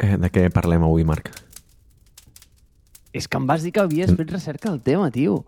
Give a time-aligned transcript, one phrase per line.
[0.00, 1.28] Eh, de què parlem avui, Marc?
[3.12, 5.42] És que em vas dir que havies fet recerca del tema, tio.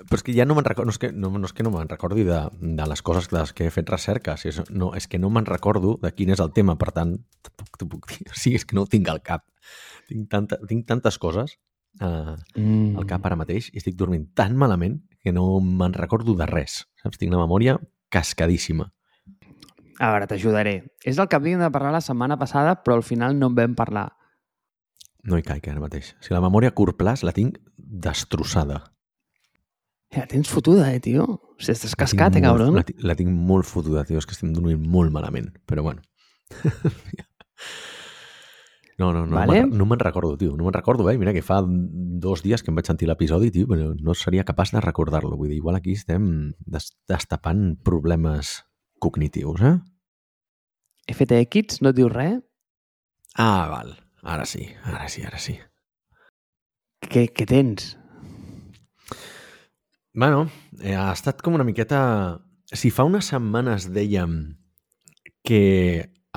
[0.00, 1.72] Però és que ja no me'n recordo, no és que no, no, és que no
[1.74, 4.92] me'n recordi de, de les coses de les que he fet recerca, si és, no,
[4.96, 8.08] és que no me'n recordo de quin és el tema, per tant, tampoc t'ho puc
[8.12, 8.22] dir.
[8.32, 9.44] O sigui, és que no ho tinc al cap.
[10.08, 11.58] Tinc, tanta, tinc tantes coses
[12.00, 12.96] uh, Mm.
[13.00, 16.84] al cap ara mateix i estic dormint tan malament que no me'n recordo de res.
[17.02, 17.18] Saps?
[17.20, 17.76] Tinc la memòria
[18.14, 18.88] cascadíssima.
[20.00, 20.74] A veure, t'ajudaré.
[21.04, 23.74] És el que havíem de parlar la setmana passada, però al final no en vam
[23.76, 24.06] parlar.
[25.28, 26.14] No hi caic ara mateix.
[26.16, 28.80] O sigui, la memòria a curt plaç la tinc destrossada.
[30.10, 31.26] Ja tens fotuda, eh, tio?
[31.28, 32.78] O sigui, estàs cascat, La eh, cabron?
[32.80, 34.18] La, la tinc molt fotuda, tio.
[34.18, 35.52] És que estic dormint molt malament.
[35.68, 36.00] Però bueno.
[39.00, 39.62] No, no, no, Vale.
[39.64, 40.56] no me'n recordo, tio.
[40.56, 41.16] No me'n recordo, eh?
[41.16, 44.74] Mira que fa dos dies que em vaig sentir l'episodi, tio, però no seria capaç
[44.74, 45.38] de recordar-lo.
[45.40, 46.26] Vull dir, igual aquí estem
[46.60, 48.58] des destapant problemes
[49.02, 49.78] cognitius, eh?
[51.10, 52.38] FTX no et diu res?
[53.34, 53.96] Ah, val.
[54.22, 55.56] Ara sí, ara sí, ara sí.
[57.00, 57.94] Què, què tens?
[60.12, 60.48] Bueno,
[60.82, 62.00] eh, ha estat com una miqueta...
[62.70, 64.36] Si fa unes setmanes dèiem
[65.46, 65.62] que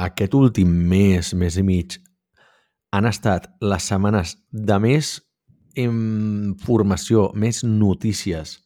[0.02, 2.00] aquest últim mes, mes i mig,
[2.94, 5.12] han estat les setmanes de més
[5.78, 8.58] informació, més notícies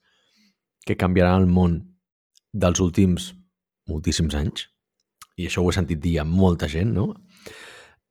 [0.88, 1.78] que canviaran el món
[2.54, 3.32] dels últims
[3.90, 4.68] moltíssims anys,
[5.38, 7.12] i això ho he sentit dir a molta gent, no?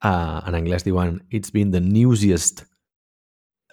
[0.05, 2.65] Uh, en anglès diuen It's been the newsiest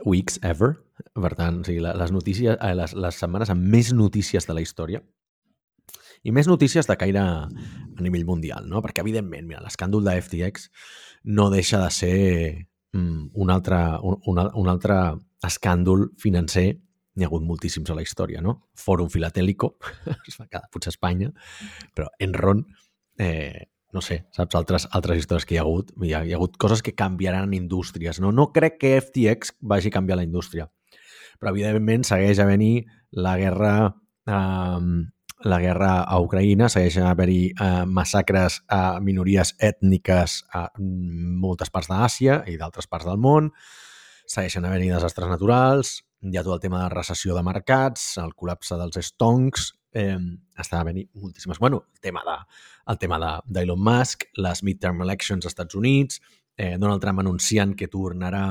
[0.05, 0.75] weeks ever.
[1.13, 4.61] Per tant, o sigui, les, notícies, eh, les, les setmanes amb més notícies de la
[4.63, 5.01] història
[6.23, 8.79] i més notícies de caire a nivell mundial, no?
[8.83, 10.69] Perquè, evidentment, mira, l'escàndol de FTX
[11.35, 12.17] no deixa de ser
[12.95, 14.99] mm, un, altre, un, un, un altre
[15.43, 16.69] escàndol financer
[17.15, 18.57] n'hi ha hagut moltíssims a la història, no?
[18.79, 19.75] Fòrum Filatélico,
[20.29, 21.29] es va quedar potser a Espanya,
[21.95, 22.65] però Enron,
[23.21, 26.39] eh, no sé, saps, altres, altres històries que hi ha hagut, hi ha, hi ha
[26.39, 28.33] hagut coses que canviaran indústries, no?
[28.33, 30.69] No crec que FTX vagi a canviar la indústria,
[31.39, 33.73] però evidentment segueix a venir la guerra
[34.25, 35.09] eh,
[35.43, 41.91] la guerra a Ucraïna, segueix a haver-hi eh, massacres a minories ètniques a moltes parts
[41.91, 43.51] d'Àsia i d'altres parts del món,
[44.23, 48.77] segueixen havent-hi desastres naturals, hi ha tot el tema de recessió de mercats, el col·lapse
[48.79, 50.17] dels stonks, eh,
[50.59, 51.59] està havent-hi moltíssimes...
[51.59, 52.37] Bueno, el tema de
[52.91, 56.21] el tema de- d'Elon Musk, les midterm elections als Estats Units,
[56.57, 58.45] eh, Donald Trump anunciant que tornarà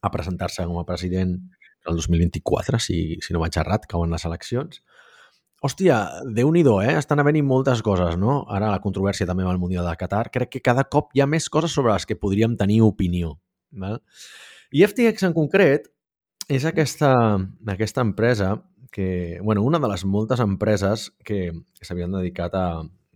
[0.00, 1.36] a presentar-se com a president
[1.86, 4.82] el 2024, si, si no vaig errat, cauen les eleccions.
[5.60, 6.96] Hòstia, déu nhi eh?
[6.96, 8.46] Estan havent-hi moltes coses, no?
[8.48, 10.30] Ara la controvèrsia també amb el Mundial de Qatar.
[10.32, 13.38] Crec que cada cop hi ha més coses sobre les que podríem tenir opinió.
[13.70, 14.00] Val?
[14.72, 15.90] I FTX en concret
[16.50, 17.12] és aquesta,
[17.70, 18.56] aquesta empresa
[18.90, 22.66] que, bueno, una de les moltes empreses que, que s'havien dedicat a,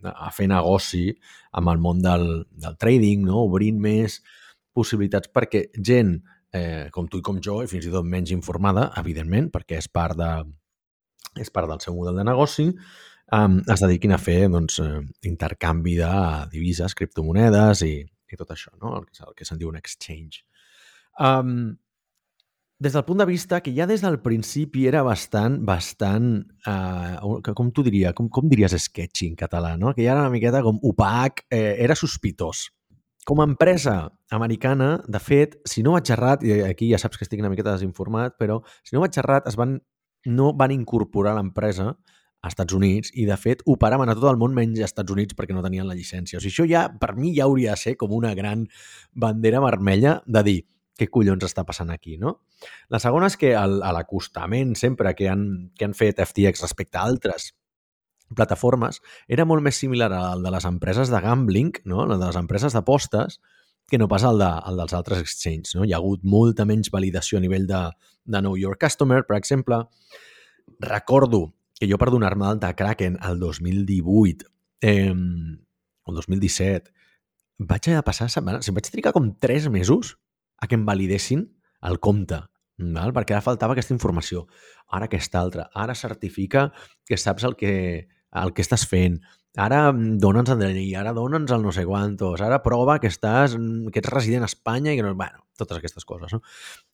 [0.07, 1.09] a fer negoci
[1.59, 3.43] amb el món del, del trading, no?
[3.49, 4.21] obrint més
[4.75, 6.15] possibilitats perquè gent
[6.55, 9.91] eh, com tu i com jo, i fins i tot menys informada, evidentment, perquè és
[9.91, 10.31] part, de,
[11.43, 12.69] és part del seu model de negoci,
[13.35, 16.11] um, es dediquin a fer doncs, eh, intercanvi de
[16.55, 17.95] divises, criptomonedes i,
[18.31, 18.95] i tot això, no?
[19.01, 20.45] el, que, el que se'n diu un exchange.
[21.19, 21.75] Um,
[22.77, 27.71] des del punt de vista que ja des del principi era bastant, bastant, uh, com
[27.71, 29.93] tu diria, com, com diries sketchy en català, no?
[29.95, 32.69] que ja era una miqueta com opac, eh, era sospitós.
[33.25, 37.25] Com a empresa americana, de fet, si no vaig errat, i aquí ja saps que
[37.25, 39.79] estic una miqueta desinformat, però si no vaig errat, es van,
[40.27, 41.93] no van incorporar l'empresa
[42.45, 45.33] als Estats Units i, de fet, operaven a tot el món menys als Estats Units
[45.33, 46.37] perquè no tenien la llicència.
[46.37, 48.67] O sigui, això ja, per mi, ja hauria de ser com una gran
[49.15, 50.59] bandera vermella de dir
[50.95, 52.39] què collons està passant aquí, no?
[52.89, 56.97] La segona és que el- a l'acostament sempre que han, que han fet FTX respecte
[56.97, 57.53] a altres
[58.35, 62.05] plataformes era molt més similar al de les empreses de gambling, no?
[62.05, 63.39] el de les empreses d'apostes,
[63.87, 65.75] que no pas el, de, el dels altres exchanges.
[65.75, 65.85] No?
[65.85, 67.81] Hi ha hagut molta menys validació a nivell de,
[68.25, 69.83] de Know Your Customer, per exemple.
[70.81, 74.47] Recordo que jo per donar-me d'alta a Kraken el 2018
[74.81, 76.91] eh, o el 2017
[77.57, 80.15] vaig de passar setmanes, vaig trigar com 3 mesos
[80.65, 81.45] a que em validessin
[81.85, 82.41] el compte,
[82.97, 83.13] val?
[83.15, 84.45] perquè ara faltava aquesta informació.
[84.91, 85.69] Ara aquesta altra.
[85.73, 86.69] Ara certifica
[87.05, 87.73] que saps el que,
[88.41, 89.19] el que estàs fent.
[89.55, 94.01] Ara dona'ns el DNI, ara dona'ns el no sé quantos, ara prova que estàs que
[94.01, 95.13] ets resident a Espanya i que no...
[95.15, 96.41] Bueno, totes aquestes coses, no?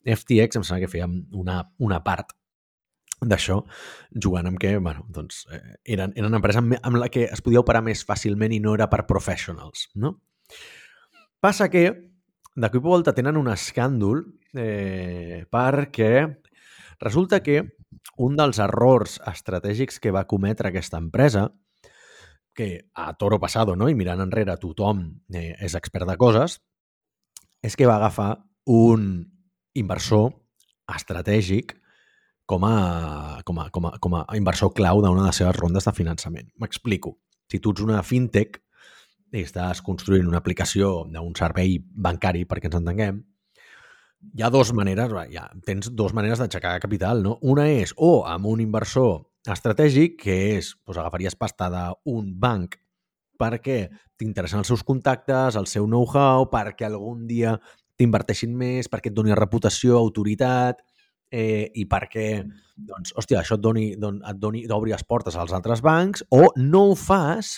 [0.06, 2.30] FTX em sembla que feia una, una part
[3.22, 3.58] d'això,
[4.14, 7.42] jugant amb que, bueno, doncs, eh, eren, eren una empresa amb, amb la que es
[7.42, 10.16] podia operar més fàcilment i no era per professionals, no?
[11.42, 12.11] Passa que
[12.54, 16.12] de cop i volta tenen un escàndol eh, perquè
[17.00, 17.62] resulta que
[18.20, 21.48] un dels errors estratègics que va cometre aquesta empresa,
[22.54, 23.88] que a toro passado, no?
[23.88, 26.60] i mirant enrere tothom eh, és expert de coses,
[27.62, 29.24] és que va agafar un
[29.78, 30.32] inversor
[30.92, 31.78] estratègic
[32.44, 35.88] com a, com a, com a, com a inversor clau d'una de les seves rondes
[35.88, 36.50] de finançament.
[36.60, 37.16] M'explico.
[37.48, 38.58] Si tu ets una fintech
[39.32, 43.20] i estàs construint una aplicació d'un servei bancari, perquè ens entenguem,
[44.36, 47.38] hi ha dues maneres, ja, tens dues maneres d'aixecar capital, no?
[47.42, 52.78] Una és o amb un inversor estratègic, que és, doncs agafaries pasta d'un banc
[53.42, 53.88] perquè
[54.20, 57.56] t'interessen els seus contactes, el seu know-how, perquè algun dia
[57.98, 60.84] t'inverteixin més, perquè et doni reputació, autoritat,
[61.32, 62.28] eh, i perquè,
[62.76, 66.52] doncs, hòstia, això et doni, don, et doni, d'obrir les portes als altres bancs, o
[66.60, 67.56] no ho fas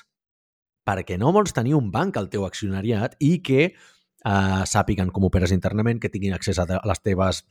[0.87, 3.67] perquè no vols tenir un banc al teu accionariat i que
[4.25, 7.45] eh, sàpiguen com operes internament, que tinguin accés a, a les teves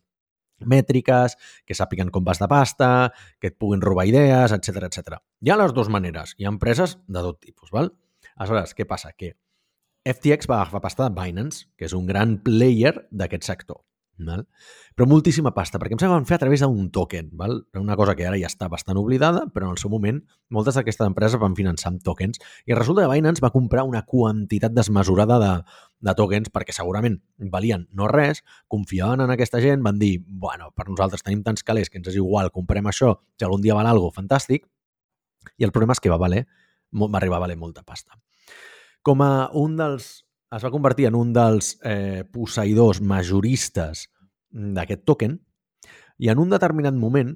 [0.63, 1.38] mètriques,
[1.68, 2.89] que sàpiguen com vas de pasta,
[3.41, 5.18] que et puguin robar idees, etc etc.
[5.41, 6.35] Hi ha les dues maneres.
[6.38, 7.91] Hi ha empreses de tot tipus, val?
[8.35, 9.12] Aleshores, què passa?
[9.18, 9.33] Que
[10.03, 13.83] FTX va agafar pasta de Binance, que és un gran player d'aquest sector.
[14.18, 14.44] Val?
[14.94, 17.31] Però moltíssima pasta, perquè em sembla que van fer a través d'un token.
[17.38, 17.63] Val?
[17.80, 20.19] Una cosa que ara ja està bastant oblidada, però en el seu moment
[20.54, 22.39] moltes d'aquestes empreses van finançar amb tokens.
[22.69, 25.51] I resulta que Binance va comprar una quantitat desmesurada de,
[26.06, 27.18] de tokens perquè segurament
[27.54, 31.89] valien no res, confiaven en aquesta gent, van dir, bueno, per nosaltres tenim tants calés
[31.89, 34.68] que ens és igual, comprem això, si algun dia val algo, fantàstic.
[35.57, 36.45] I el problema és que va valer,
[36.94, 38.13] va arribar a valer molta pasta.
[39.04, 40.21] Com a un dels
[40.56, 44.08] es va convertir en un dels eh, posseïdors majoristes
[44.52, 45.40] d'aquest token
[46.22, 47.34] i en un determinat moment,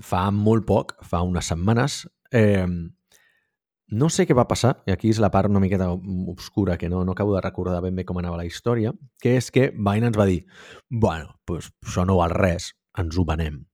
[0.00, 2.66] fa molt poc, fa unes setmanes, eh,
[3.90, 7.02] no sé què va passar, i aquí és la part una miqueta obscura, que no,
[7.04, 10.28] no acabo de recordar ben bé com anava la història, que és que Binance va
[10.30, 10.44] dir
[10.88, 13.64] bueno, pues, això no val res, ens ho venem.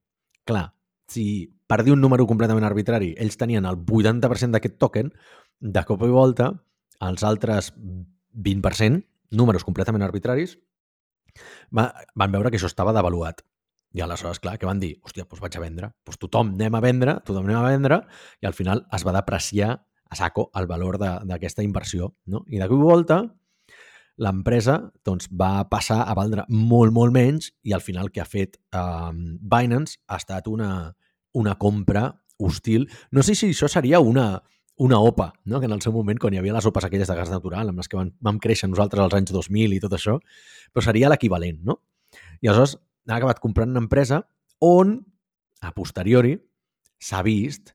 [0.47, 0.71] Clar,
[1.07, 5.13] si per dir un número completament arbitrari ells tenien el 80% d'aquest token,
[5.59, 6.51] de cop i volta
[7.05, 7.71] els altres
[8.37, 9.03] 20%,
[9.37, 10.57] números completament arbitraris,
[11.73, 13.43] va, van veure que això estava devaluat.
[13.95, 14.97] I aleshores, clar, que van dir?
[15.01, 15.91] Hòstia, doncs vaig a vendre.
[16.05, 18.01] Doncs tothom anem a vendre, tothom anem a vendre,
[18.43, 19.73] i al final es va depreciar
[20.07, 22.13] a saco el valor d'aquesta inversió.
[22.25, 22.43] No?
[22.47, 23.23] I i volta,
[24.17, 28.57] l'empresa doncs, va passar a valdre molt, molt menys i al final que ha fet
[28.57, 30.93] eh, Binance ha estat una,
[31.33, 32.87] una compra hostil.
[33.11, 34.41] No sé si això seria una,
[34.77, 35.59] una OPA, no?
[35.59, 37.81] que en el seu moment, quan hi havia les OPAs aquelles de gas natural, amb
[37.81, 40.17] les que vam, vam créixer nosaltres als anys 2000 i tot això,
[40.71, 41.79] però seria l'equivalent, no?
[42.41, 42.77] I aleshores
[43.09, 44.21] ha acabat comprant una empresa
[44.63, 44.99] on,
[45.65, 46.35] a posteriori,
[47.01, 47.73] s'ha vist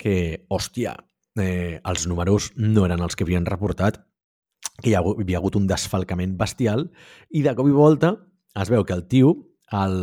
[0.00, 0.94] que, hòstia,
[1.40, 4.02] eh, els números no eren els que havien reportat,
[4.82, 6.88] que hi, ha, hi havia hagut un desfalcament bestial,
[7.30, 8.16] i de cop i volta
[8.60, 9.34] es veu que el tio,
[9.72, 9.98] el,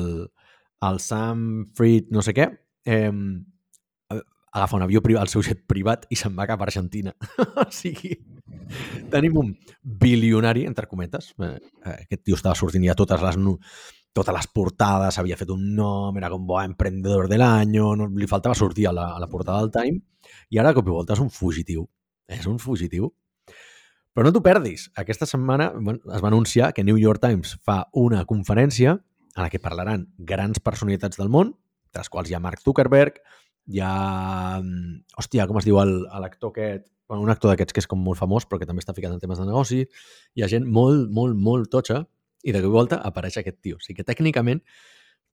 [0.90, 2.50] el Sam Fried no sé què,
[2.90, 3.12] eh,
[4.52, 7.14] agafa un avió privat, el seu jet privat i se'n va cap a Argentina.
[7.64, 8.14] o sigui,
[9.12, 11.32] tenim un bilionari, entre cometes.
[11.40, 11.56] Eh,
[11.86, 13.40] eh, aquest tio estava sortint ja totes les,
[14.14, 18.28] totes les portades, havia fet un nom, era com bo emprendedor de l'any, no, li
[18.28, 20.04] faltava sortir a la, a la portada del Time,
[20.52, 21.88] i ara, cop i volta, és un fugitiu.
[22.32, 23.10] És un fugitiu.
[24.12, 24.90] Però no t'ho perdis.
[25.00, 29.62] Aquesta setmana es va anunciar que New York Times fa una conferència en la que
[29.64, 31.54] parlaran grans personalitats del món,
[31.92, 33.22] de les quals hi ha Mark Zuckerberg,
[33.68, 34.62] hi ha...
[34.62, 36.88] Mm, hòstia, com es diu l'actor aquest?
[37.12, 39.20] Bueno, un actor d'aquests que és com molt famós, però que també està ficat en
[39.20, 39.82] temes de negoci.
[40.36, 42.06] Hi ha gent molt, molt, molt totxa
[42.48, 43.78] i de cop volta apareix aquest tio.
[43.78, 44.64] O sigui que tècnicament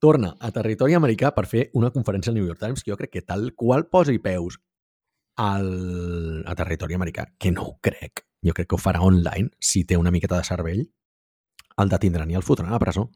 [0.03, 3.15] torna a territori americà per fer una conferència al New York Times que jo crec
[3.15, 4.59] que tal qual posi peus
[5.39, 8.25] al, a territori americà, que no ho crec.
[8.45, 10.85] Jo crec que ho farà online, si té una miqueta de cervell,
[11.79, 13.07] el detindran i el fotran a la presó,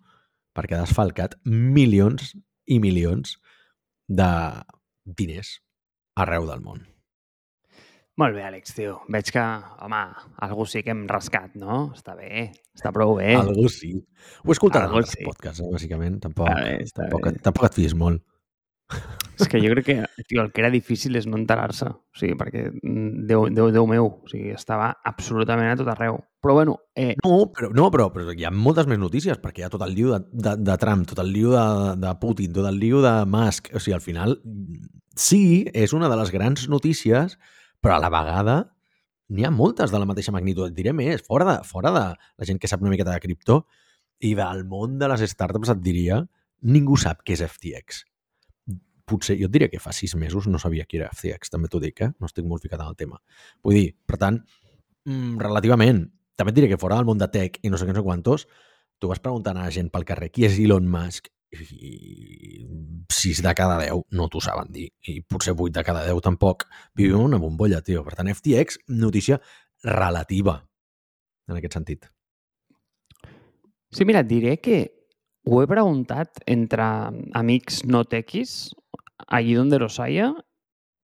[0.54, 2.34] perquè ha desfalcat milions
[2.70, 3.36] i milions
[4.06, 4.30] de
[5.04, 5.58] diners
[6.18, 6.82] arreu del món.
[8.20, 8.98] Molt bé, Àlex, tio.
[9.12, 9.42] Veig que,
[9.84, 10.00] home,
[10.44, 11.86] algú sí que hem rascat, no?
[11.96, 13.30] Està bé, està prou bé.
[13.38, 13.94] Algú sí.
[14.44, 15.24] Ho he escoltat algú sí.
[15.24, 16.18] podcasts, eh, bàsicament.
[16.20, 17.32] Tampoc, bé, tampoc, bé.
[17.46, 18.20] tampoc et fies molt.
[19.40, 21.88] És que jo crec que tio, el que era difícil és no enterar-se.
[21.88, 26.20] O sigui, perquè, mm, Déu, Déu, Déu meu, o sigui, estava absolutament a tot arreu.
[26.42, 26.76] Però bueno...
[26.98, 27.14] Eh...
[27.22, 29.94] No, però, no però, però hi ha moltes més notícies, perquè hi ha tot el
[29.94, 31.64] liu de, de, de Trump, tot el liu de,
[32.02, 33.70] de Putin, tot el liu de Musk.
[33.72, 34.36] O sigui, al final,
[35.14, 37.38] sí, és una de les grans notícies,
[37.82, 38.58] però a la vegada
[39.32, 40.66] n'hi ha moltes de la mateixa magnitud.
[40.68, 43.62] Et diré més, fora de, fora de la gent que sap una miqueta de criptó
[44.22, 46.24] i del món de les startups et diria
[46.62, 48.02] ningú sap què és FTX
[49.12, 51.80] potser, jo et diria que fa sis mesos no sabia qui era FTX, també t'ho
[51.82, 52.10] dic, eh?
[52.20, 53.18] no estic molt ficat en el tema.
[53.64, 54.38] Vull dir, per tant,
[55.08, 56.04] mm, relativament,
[56.42, 58.06] també et diré que fora del món de tech i no sé què, no sé
[58.06, 58.46] quantos,
[58.98, 62.66] tu vas preguntant a la gent pel carrer qui és Elon Musk i
[63.12, 66.64] 6 de cada 10 no t'ho saben dir i potser 8 de cada 10 tampoc.
[66.96, 68.04] Vivim una bombolla, tio.
[68.06, 69.38] Per tant, FTX, notícia
[69.84, 70.56] relativa
[71.48, 72.08] en aquest sentit.
[73.92, 74.78] Sí, mira, et diré que
[75.44, 76.86] ho he preguntat entre
[77.36, 78.72] amics no tequis,
[79.26, 80.32] allí donde los haya,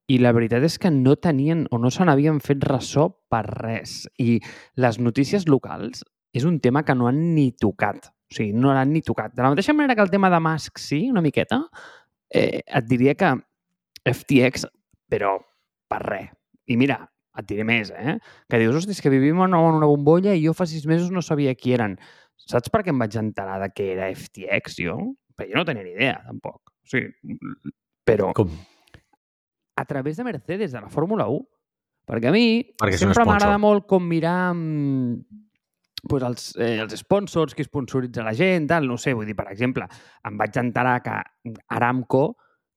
[0.08, 4.06] i la veritat és que no tenien o no se n'havien fet ressò per res.
[4.16, 4.38] I
[4.80, 8.08] les notícies locals és un tema que no han ni tocat.
[8.28, 9.34] O sigui, no l'han ni tocat.
[9.36, 11.60] De la mateixa manera que el tema de Musk sí, una miqueta,
[12.28, 13.34] eh, et diria que
[14.08, 14.66] FTX,
[15.08, 15.36] però
[15.88, 16.32] per res.
[16.68, 16.98] I mira,
[17.38, 18.18] et diré més, eh?
[18.50, 21.54] Que dius, és que vivim en una bombolla i jo fa sis mesos no sabia
[21.56, 21.96] qui eren.
[22.48, 24.98] Saps per què em vaig enterar de què era FTX, jo?
[25.36, 26.72] Perquè jo no tenia ni idea, tampoc.
[26.84, 27.12] O sigui,
[28.08, 28.32] però...
[28.36, 28.52] Com?
[29.78, 31.44] A través de Mercedes, de la Fórmula 1.
[32.08, 32.49] Perquè a mi
[32.80, 35.44] Perquè sempre m'agrada molt com mirar mm,
[36.08, 39.49] pues els, eh, els sponsors, qui sponsoritza la gent, tal, no sé, vull dir, per
[39.52, 39.87] exemple,
[40.25, 41.18] em vaig enterar que
[41.76, 42.25] Aramco,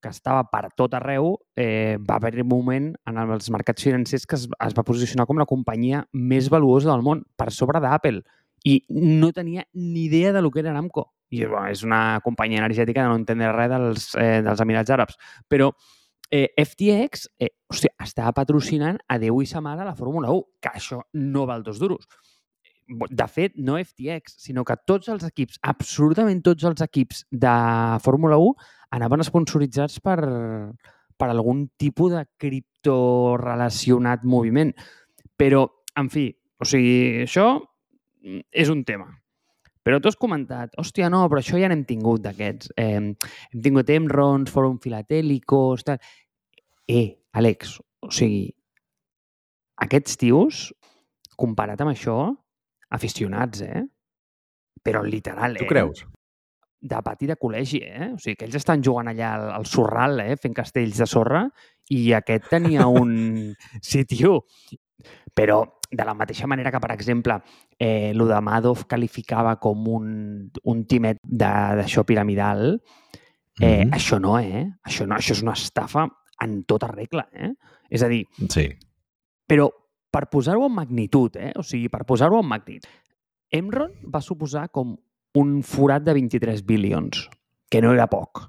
[0.01, 4.35] que estava per tot arreu, eh, va haver un moment en els mercats financers que
[4.39, 8.23] es, es va posicionar com la companyia més valuosa del món, per sobre d'Apple.
[8.65, 11.11] I no tenia ni idea de lo que era Aramco.
[11.31, 15.17] I bueno, és una companyia energètica de no entendre res dels, eh, dels Emirats Àrabs.
[15.47, 15.71] Però
[16.31, 20.71] eh, FTX eh, hòstia, estava patrocinant a Déu i sa mare la Fórmula 1, que
[20.79, 22.07] això no val dos duros.
[22.87, 27.53] De fet, no FTX, sinó que tots els equips, absolutament tots els equips de
[28.03, 30.19] Fórmula 1 anaven sponsoritzats per,
[31.15, 34.73] per algun tipus de cripto relacionat moviment.
[35.39, 35.65] Però,
[35.99, 36.27] en fi,
[36.59, 37.53] o sigui, això
[38.51, 39.07] és un tema.
[39.81, 42.69] Però tu has comentat, hòstia, no, però això ja n'hem tingut d'aquests.
[42.77, 45.97] Eh, hem tingut Emrons, Fòrum Filatèlicos, tal.
[46.91, 47.07] Eh,
[47.39, 48.49] Àlex, o sigui,
[49.85, 50.65] aquests tios,
[51.39, 52.17] comparat amb això,
[52.91, 53.83] aficionats, eh?
[54.83, 55.63] Però literal, eh?
[55.63, 56.05] Tu creus?
[56.81, 58.07] de pati de col·legi, eh?
[58.15, 60.33] O sigui, que ells estan jugant allà al, al sorral, eh?
[60.41, 61.43] Fent castells de sorra,
[61.93, 63.11] i aquest tenia un...
[63.85, 64.47] Sí, tio.
[65.37, 65.59] Però
[65.91, 67.35] de la mateixa manera que, per exemple,
[67.77, 70.07] eh, lo de Madoff qualificava com un,
[70.73, 72.79] un timet de- d'això piramidal,
[73.61, 73.93] eh, Mhm.
[73.93, 74.65] això no, eh?
[74.81, 76.07] Això no, això és una estafa
[76.41, 77.53] en tota regla, eh?
[77.89, 78.67] És a dir, Sí.
[79.47, 79.69] però
[80.11, 81.51] per posar-ho en magnitud, eh?
[81.55, 82.89] o sigui, per posar-ho en magnitud,
[83.51, 84.93] Emron va suposar com
[85.35, 87.25] un forat de 23 bilions,
[87.69, 88.45] que no era poc.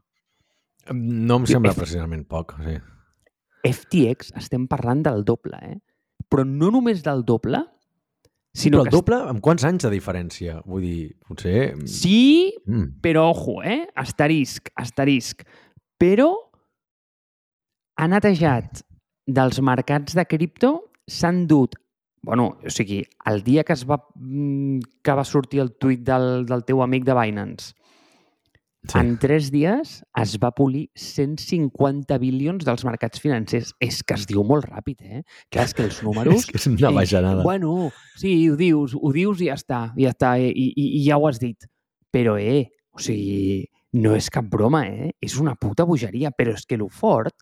[0.95, 2.77] No em sembla F- precisament poc, sí.
[3.65, 5.79] FTX estem parlant del doble, eh?
[6.31, 7.61] Però no només del doble,
[8.55, 8.97] sinó Però el que...
[8.97, 10.61] doble, amb quants anys de diferència?
[10.67, 11.75] Vull dir, potser...
[11.87, 13.01] Sí, Mm.
[13.03, 13.89] però ojo, eh?
[13.95, 15.43] Asterisc, asterisc.
[15.99, 16.31] Però
[17.97, 18.83] ha netejat
[19.27, 20.73] dels mercats de cripto,
[21.09, 21.77] s'han dut
[22.23, 26.45] bueno, o sigui, el dia que es va, mm, que va sortir el tuit del,
[26.47, 27.73] del teu amic de Binance,
[28.83, 28.99] Sí.
[28.99, 33.69] en tres dies es va polir 150 bilions dels mercats financers.
[33.79, 35.21] És que es diu molt ràpid, eh?
[35.55, 36.35] Clar, és que els números...
[36.41, 37.45] És que és una Eh, bajanada.
[37.45, 41.15] Bueno, sí, ho dius, ho dius i ja està, ja està, i, i, i ja
[41.19, 41.63] ho has dit.
[42.11, 43.69] Però, eh, o sigui,
[44.03, 45.13] no és cap broma, eh?
[45.23, 47.35] És una puta bogeria, però és que lo fort...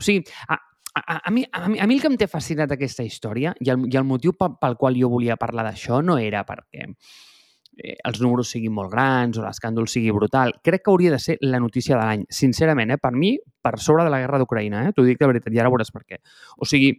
[0.00, 0.56] O sigui, a,
[0.94, 3.70] a, a, mi, a, mi, a mi el que em té fascinat aquesta història i
[3.72, 7.96] el, i el motiu pel, pel qual jo volia parlar d'això no era perquè eh,
[8.08, 10.56] els números siguin molt grans o l'escàndol sigui brutal.
[10.64, 12.26] Crec que hauria de ser la notícia de l'any.
[12.32, 14.92] Sincerament, eh, per mi, per sobre de la guerra d'Ucraïna, eh?
[14.96, 16.20] t'ho dic de veritat, i ara veuràs per què.
[16.58, 16.94] O sigui,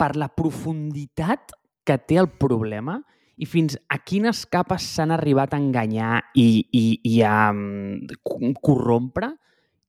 [0.00, 1.52] per la profunditat
[1.84, 3.00] que té el problema
[3.40, 8.52] i fins a quines capes s'han arribat a enganyar i, i, i a mm, co-
[8.60, 9.34] corrompre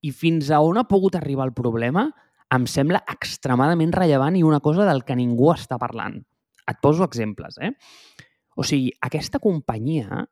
[0.01, 2.07] i fins a on ha pogut arribar el problema
[2.51, 6.17] em sembla extremadament rellevant i una cosa del que ningú està parlant.
[6.67, 7.71] Et poso exemples, eh?
[8.59, 10.25] O sigui, aquesta companyia,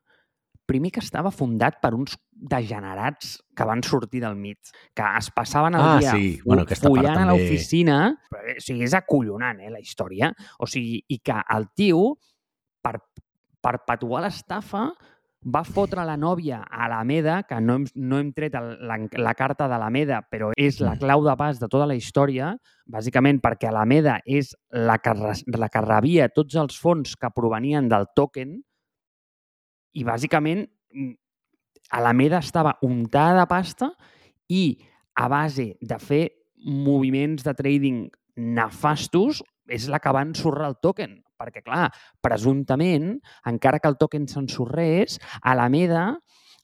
[0.66, 4.58] primer que estava fundat per uns degenerats que van sortir del mig,
[4.94, 6.40] que es passaven el Ah, dia sí.
[6.44, 7.96] Bueno, follant a també- l'oficina.
[8.30, 10.32] Però, eh, O sigui, és acollonant, eh, la història.
[10.58, 12.18] O sigui, i que el tio,
[12.82, 13.00] per
[13.60, 14.92] perpetuar l'estafa,
[15.42, 19.34] va fotre la nòvia a l'Alameda, que no hem, no hem tret el, la, la
[19.34, 21.00] carta de l'Alameda, però és la Mm.
[21.00, 22.56] clau de pas de tota la història,
[22.86, 25.14] bàsicament perquè Alameda és la que,
[25.56, 28.60] la que rebia tots els fons que provenien del token
[29.94, 31.14] i bàsicament mm,
[31.90, 33.90] Alameda estava untada de pasta
[34.48, 34.78] i
[35.16, 36.28] a base de fer
[36.64, 41.22] moviments de trading nefastos és la que va ensorrar el token.
[41.40, 41.88] Perquè, clar,
[42.20, 43.14] presumptament,
[43.48, 46.10] encara que el token s'ensorrés, Alameda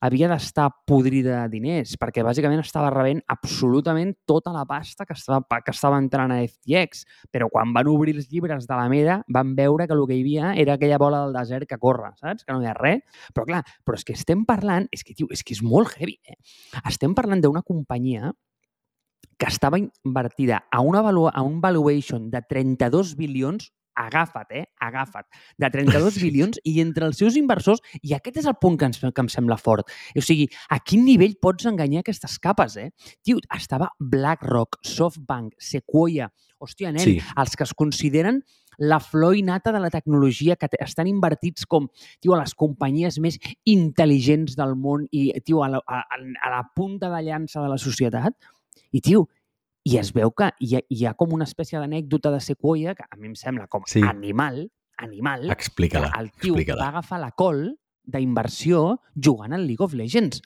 [0.01, 5.61] havia d'estar podrida de diners, perquè bàsicament estava rebent absolutament tota la pasta que estava,
[5.65, 7.05] que estava entrant a FTX.
[7.33, 10.77] Però quan van obrir els llibres d'Alameda van veure que el que hi havia era
[10.77, 12.45] aquella bola del desert que corre, saps?
[12.45, 13.05] Que no hi ha res.
[13.35, 16.19] Però clar, però és que estem parlant, és que, tio, és que és molt heavy,
[16.29, 16.37] eh?
[16.85, 18.35] Estem parlant d'una companyia
[19.37, 24.65] que estava invertida a, una a un valuation de 32 bilions agafa't, eh?
[24.81, 25.27] Agafa't,
[25.59, 29.01] de 32 bilions i entre els seus inversors, i aquest és el punt que, ens,
[29.01, 32.91] que em sembla fort, o sigui, a quin nivell pots enganyar aquestes capes, eh?
[33.25, 36.31] Tio, estava BlackRock, SoftBank, Sequoia,
[36.63, 37.19] hòstia, nen, sí.
[37.37, 38.41] els que es consideren
[38.79, 41.89] la flor innata de la tecnologia que estan invertits com,
[42.21, 46.63] tio, a les companyies més intel·ligents del món i, tio, a la, a, a la
[46.77, 48.37] punta de llança de la societat.
[48.93, 49.27] I, tio,
[49.87, 53.07] i es veu que hi ha, hi ha com una espècie d'anècdota de Sequoia, que
[53.07, 54.03] a mi em sembla com sí.
[54.03, 54.65] animal,
[54.99, 57.69] animal, explica-la, el tio explica va agafar la col
[58.07, 60.43] d'inversió jugant al League of Legends.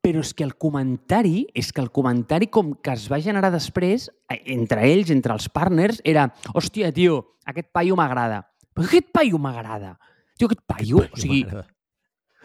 [0.00, 4.08] Però és que el comentari, és que el comentari com que es va generar després,
[4.32, 8.46] eh, entre ells, entre els partners, era hòstia, tio, aquest paio m'agrada.
[8.72, 9.98] Però aquest paio m'agrada.
[10.38, 11.44] Tio, aquest paio, aquest paio o sigui,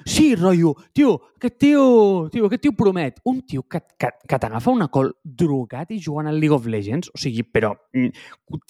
[0.04, 1.84] Sí, rotllo, tio, aquest tio,
[2.32, 3.22] tio, aquest tio promet.
[3.32, 7.12] Un tio que, que, que t'agafa una col drogat i jugant al League of Legends,
[7.14, 8.26] o sigui, però mm,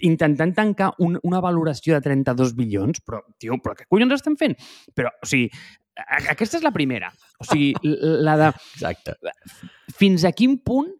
[0.08, 4.54] intentant tancar un, una valoració de 32 bilions, però, tio, però què collons estem fent?
[4.94, 5.50] Però, o sigui,
[5.96, 7.10] aquesta és la primera.
[7.40, 8.52] O sigui, la de...
[8.78, 9.18] Exacte.
[9.96, 10.92] Fins a quin punt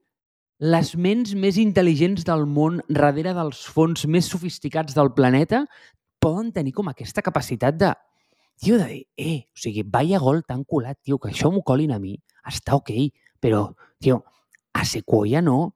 [0.64, 5.66] les ments més intel·ligents del món, darrere dels fons més sofisticats del planeta,
[6.24, 7.92] poden tenir com aquesta capacitat de
[8.60, 11.94] tio, de dir, eh, o sigui, vaya gol tan colat, tio, que això m'ho colin
[11.96, 12.16] a mi,
[12.48, 12.92] està ok,
[13.42, 13.68] però,
[14.02, 14.22] tio,
[14.76, 15.76] a Sequoia no,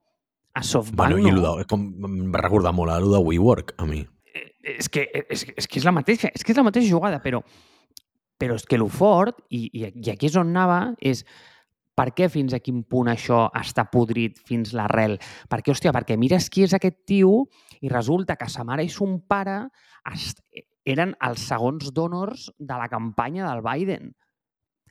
[0.54, 1.58] a SoftBank bueno, no.
[1.58, 4.02] I de, com em va recordar molt a de WeWork, a mi.
[4.34, 7.22] Eh, és que, és, és que és la mateixa, és que és la mateixa jugada,
[7.24, 7.44] però,
[8.40, 11.24] però és que el fort, i, i, i aquí és on anava, és
[12.00, 15.18] per què fins a quin punt això està podrit fins l'arrel?
[15.52, 17.44] Perquè, hòstia, perquè mires qui és aquest tio
[17.84, 19.66] i resulta que sa mare i son pare
[20.88, 24.14] eren els segons d'honors de la campanya del Biden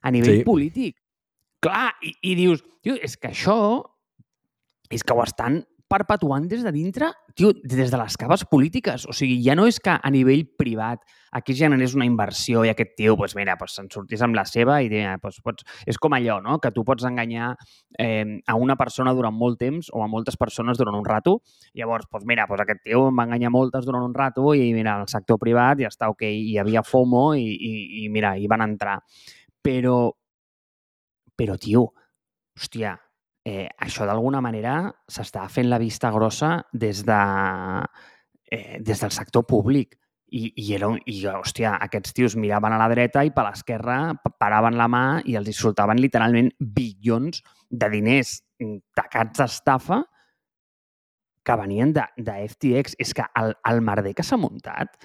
[0.03, 0.47] a nivell sí.
[0.47, 0.97] polític.
[1.65, 3.59] Clar, i, i dius, tio, és que això
[4.95, 9.07] és que ho estan perpetuant des de dintre, tio, des de les caves polítiques.
[9.09, 11.01] O sigui, ja no és que a nivell privat
[11.33, 14.79] aquí generés una inversió i aquest tio, doncs mira, doncs se'n sortís amb la seva
[14.85, 15.65] i doncs, pots...
[15.89, 17.55] és com allò, no?, que tu pots enganyar
[17.99, 21.39] eh, a una persona durant molt temps o a moltes persones durant un rato.
[21.75, 24.99] Llavors, doncs mira, doncs aquest tio em va enganyar moltes durant un rato i mira,
[25.01, 27.75] el sector privat ja està ok, hi havia FOMO i, i,
[28.05, 29.01] i mira, hi van entrar.
[29.65, 29.99] Però,
[31.37, 31.89] però tio,
[32.59, 32.97] hòstia,
[33.49, 34.75] eh, això d'alguna manera
[35.09, 37.23] s'està fent la vista grossa des, de,
[38.51, 39.97] eh, des del sector públic.
[40.29, 44.77] I, i, era, i, hòstia, aquests tios miraven a la dreta i per l'esquerra paraven
[44.77, 48.35] la mà i els insultaven literalment bilions de diners
[48.99, 50.03] tacats d'estafa
[51.41, 52.99] que venien de, de FTX.
[53.01, 55.01] És que el, el merder que s'ha muntat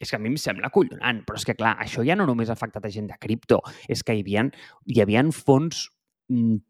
[0.00, 2.48] és que a mi em sembla collonant, però és que, clar, això ja no només
[2.48, 3.60] ha afectat a gent de cripto,
[3.92, 4.48] és que hi havia,
[4.88, 5.84] hi havia fons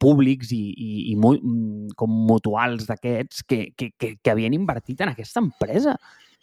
[0.01, 5.13] públics i, i, i mm, com mutuals d'aquests que, que, que, que havien invertit en
[5.13, 5.97] aquesta empresa.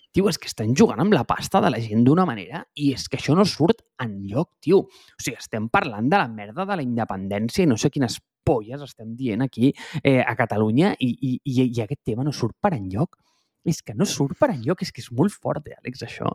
[0.09, 3.05] Tio, és que estan jugant amb la pasta de la gent d'una manera i és
[3.09, 4.81] que això no surt en lloc, tio.
[4.89, 8.17] O sigui, estem parlant de la merda de la independència i no sé quines
[8.49, 12.57] polles estem dient aquí eh, a Catalunya i, i, i, i aquest tema no surt
[12.61, 13.19] per enlloc.
[13.69, 16.29] És que no surt per enlloc, és que és molt fort, eh, Àlex, això.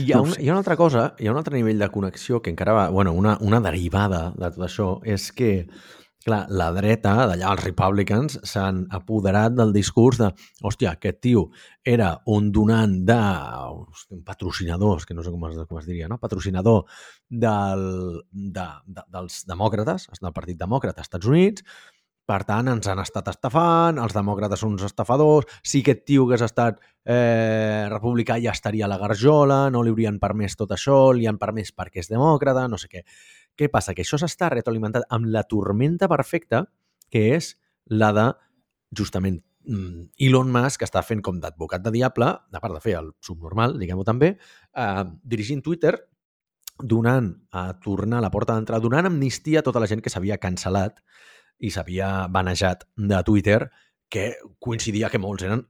[0.00, 1.90] Hi ha, no un, hi ha una altra cosa, hi ha un altre nivell de
[1.92, 2.84] connexió que encara va...
[2.94, 5.50] Bueno, una, una derivada de tot això és que
[6.26, 10.30] clar, la dreta, d'allà els republicans, s'han apoderat del discurs de
[10.64, 11.48] hòstia, aquest tio
[11.84, 13.20] era un donant de...
[13.84, 16.20] Hòstia, un patrocinador, que no sé com es, com es diria, no?
[16.22, 16.84] Patrocinador
[17.28, 17.84] del,
[18.32, 21.66] de, de, dels demòcrates, del Partit Demòcrata als Estats Units,
[22.24, 26.44] per tant, ens han estat estafant, els demòcrates són uns estafadors, si aquest tio hagués
[26.46, 31.28] estat eh, republicà ja estaria a la garjola, no li haurien permès tot això, li
[31.28, 33.04] han permès perquè és demòcrata, no sé què.
[33.58, 33.94] Què passa?
[33.94, 36.64] Que això s'està retroalimentat amb la tormenta perfecta,
[37.10, 37.54] que és
[37.86, 38.24] la de,
[38.96, 42.96] justament, mm, Elon Musk, que està fent com d'advocat de diable, a part de fer
[42.98, 44.36] el subnormal, diguem-ho també,
[44.74, 45.94] eh, dirigint Twitter,
[46.82, 50.38] donant a tornar a la porta d'entrada, donant amnistia a tota la gent que s'havia
[50.38, 50.98] cancel·lat
[51.60, 53.70] i s'havia banejat de Twitter,
[54.08, 55.64] que coincidia que molts eren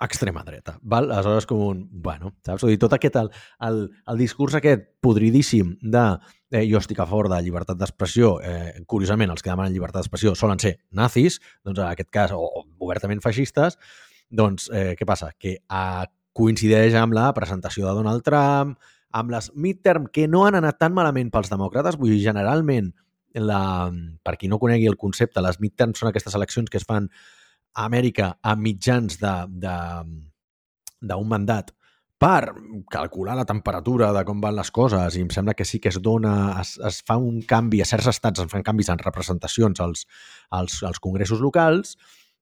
[0.00, 0.78] extrema dreta.
[0.82, 1.10] Val?
[1.12, 1.80] Aleshores, com un...
[1.90, 2.64] Bueno, saps?
[2.66, 3.30] Dir, tot aquest, el,
[3.66, 6.04] el, el discurs aquest podridíssim de
[6.50, 10.34] eh, jo estic a favor de llibertat d'expressió, eh, curiosament, els que demanen llibertat d'expressió
[10.38, 13.78] solen ser nazis, doncs en aquest cas, o, o obertament feixistes,
[14.30, 15.32] doncs eh, què passa?
[15.38, 18.78] Que eh, coincideix amb la presentació de Donald Trump,
[19.10, 22.92] amb les midterm, que no han anat tan malament pels demòcrates, vull dir, generalment,
[23.34, 23.90] la,
[24.26, 27.10] per qui no conegui el concepte, les midterms són aquestes eleccions que es fan
[27.74, 31.70] a Amèrica a mitjans d'un mandat
[32.20, 32.52] per
[32.92, 35.96] calcular la temperatura de com van les coses i em sembla que sí que es
[36.04, 40.04] dona, es, es fa un canvi, a certs estats es fan canvis en representacions als,
[40.50, 41.96] als, als congressos locals,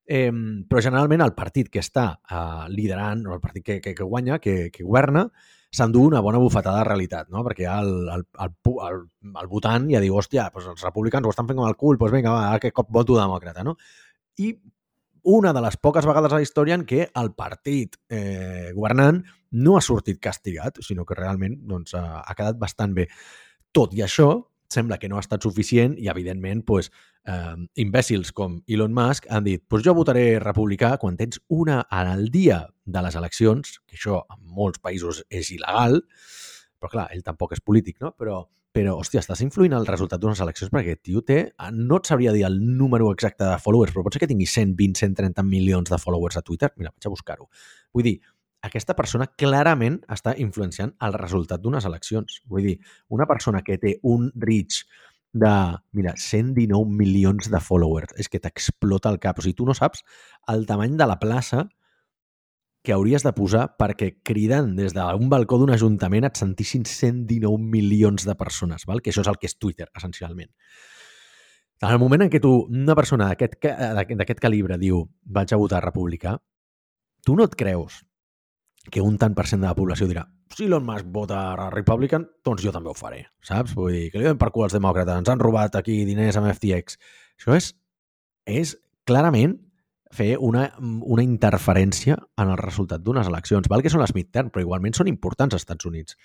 [0.09, 0.33] Eh,
[0.65, 4.39] però generalment el partit que està eh, liderant, o el partit que, que, que guanya,
[4.41, 5.27] que, que governa,
[5.69, 7.43] s'endú una bona bufetada de realitat, no?
[7.45, 8.55] perquè el, el, el,
[8.87, 9.03] el,
[9.43, 12.17] el votant ja diu, hòstia, doncs els republicans ho estan fent com el cul, doncs
[12.17, 13.67] vinga, va, que cop voto demòcrata.
[13.67, 13.77] No?
[14.41, 14.55] I
[15.29, 19.21] una de les poques vegades a la història en què el partit eh, governant
[19.53, 23.09] no ha sortit castigat, sinó que realment doncs, ha, ha quedat bastant bé.
[23.77, 24.31] Tot i això,
[24.73, 26.91] sembla que no ha estat suficient i, evidentment, pues,
[27.29, 32.29] eh, imbècils com Elon Musk han dit pues jo votaré republicà quan tens una al
[32.33, 36.01] dia de les eleccions, que això en molts països és il·legal,
[36.79, 38.15] però clar, ell tampoc és polític, no?
[38.17, 41.39] Però, però hòstia, estàs influint el resultat d'unes eleccions perquè aquest tio té,
[41.75, 44.99] no et sabria dir el número exacte de followers, però pot ser que tingui 120,
[45.01, 46.71] 130 milions de followers a Twitter.
[46.77, 47.49] Mira, vaig a buscar-ho.
[47.97, 48.17] Vull dir,
[48.69, 52.41] aquesta persona clarament està influenciant el resultat d'unes eleccions.
[52.51, 52.77] Vull dir,
[53.15, 54.83] una persona que té un reach
[55.33, 55.55] de,
[55.93, 59.39] mira, 119 milions de followers, és que t'explota el cap.
[59.39, 60.05] O sigui, tu no saps
[60.53, 61.67] el tamany de la plaça
[62.83, 68.25] que hauries de posar perquè cridant des d'un balcó d'un ajuntament et sentissin 119 milions
[68.25, 69.03] de persones, val?
[69.03, 70.51] que això és el que és Twitter, essencialment.
[71.83, 76.39] En el moment en què tu, una persona d'aquest calibre diu vaig a votar republicà,
[77.25, 78.03] tu no et creus
[78.91, 82.25] que un tant per cent de la població dirà si Elon Musk vota a Republican,
[82.45, 83.75] doncs jo també ho faré, saps?
[83.77, 86.49] Vull dir, que li donen per cul als demòcrates, ens han robat aquí diners amb
[86.51, 86.97] FTX.
[87.39, 87.69] Això és,
[88.49, 88.75] és
[89.09, 89.59] clarament
[90.15, 93.69] fer una, una interferència en el resultat d'unes eleccions.
[93.69, 96.17] Val que són les midterm, però igualment són importants als Estats Units.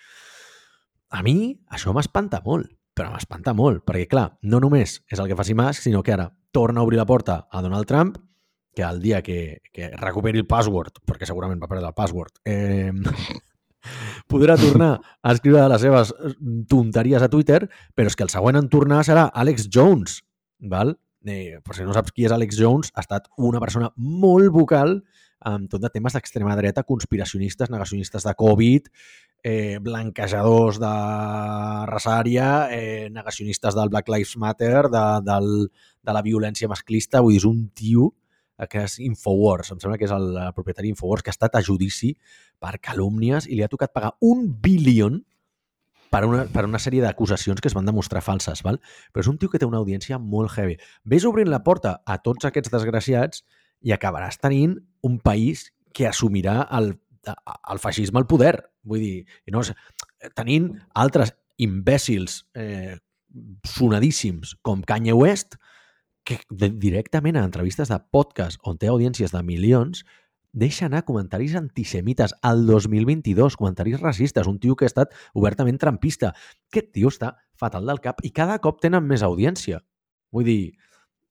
[1.14, 5.38] A mi això m'espanta molt, però m'espanta molt, perquè clar, no només és el que
[5.38, 8.18] faci Musk, sinó que ara torna a obrir la porta a Donald Trump
[8.74, 12.92] que el dia que, que recuperi el password, perquè segurament va perdre el password, eh,
[14.32, 16.14] podrà tornar a escriure les seves
[16.70, 20.22] tonteries a Twitter, però és que el següent en tornar serà Alex Jones,
[20.60, 20.96] val?
[21.26, 24.98] Eh, per si no saps qui és Alex Jones, ha estat una persona molt vocal
[25.44, 28.88] amb tot de temes d'extrema dreta, conspiracionistes, negacionistes de Covid,
[29.44, 30.92] eh, blanquejadors de
[31.90, 35.50] Rasària, eh, negacionistes del Black Lives Matter, de, del,
[36.02, 37.22] de la violència masclista.
[37.22, 38.14] Vull dir, és un tio
[38.70, 42.14] que és Infowars, em sembla que és el, propietari d'Infowars, que ha estat a judici
[42.62, 45.20] per calúmnies i li ha tocat pagar un bilion
[46.14, 48.78] per una, per una sèrie d'acusacions que es van demostrar falses, val?
[49.12, 50.78] però és un tio que té una audiència molt heavy.
[51.10, 53.42] Ves obrint la porta a tots aquests desgraciats
[53.82, 56.94] i acabaràs tenint un país que assumirà el,
[57.34, 58.56] el feixisme al poder.
[58.86, 59.18] Vull dir,
[59.54, 59.64] no,
[60.38, 63.00] tenint altres imbècils eh,
[63.66, 65.58] sonadíssims com Kanye West,
[66.24, 66.38] que
[66.80, 70.06] directament a entrevistes de podcast on té audiències de milions
[70.54, 76.32] deixa anar comentaris antisemites al 2022, comentaris racistes, un tio que ha estat obertament trampista.
[76.72, 79.82] Aquest tio està fatal del cap i cada cop tenen més audiència.
[80.34, 80.62] Vull dir,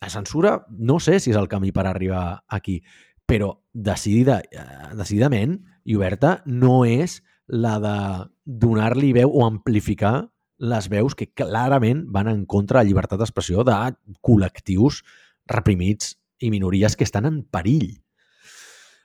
[0.02, 2.80] la censura no sé si és el camí per arribar aquí,
[3.26, 4.66] però decidida, eh,
[4.98, 7.96] decididament i oberta no és la de
[8.44, 10.28] donar-li veu o amplificar
[10.62, 13.74] les veus que clarament van en contra de la llibertat d'expressió de
[14.22, 15.02] col·lectius
[15.50, 18.01] reprimits i minories que estan en perill.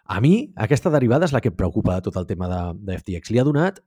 [0.07, 3.31] A mi, aquesta derivada és la que preocupa de tot el tema de, de FTX.
[3.31, 3.81] Li ha donat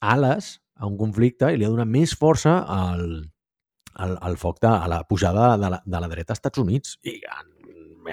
[0.00, 3.02] ales a un conflicte i li ha donat més força al,
[3.94, 6.96] al, al foc de a la pujada de la, de la dreta als Estats Units
[7.04, 7.50] i en,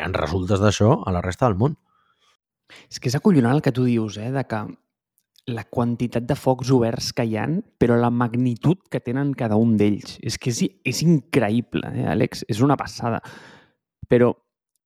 [0.04, 1.78] en resultes d'això a la resta del món.
[2.92, 4.32] És que és acollonant el que tu dius, eh?
[4.36, 4.66] de que
[5.48, 9.78] la quantitat de focs oberts que hi han, però la magnitud que tenen cada un
[9.80, 10.18] d'ells.
[10.20, 12.44] És que és, és increïble, eh, Àlex?
[12.52, 13.22] És una passada.
[14.12, 14.34] Però,